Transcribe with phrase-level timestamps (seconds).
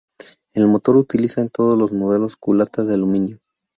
[0.55, 3.39] El motor utiliza en todos los modelos culata de aluminio.